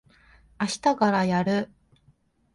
[0.57, 1.69] あしたからやる。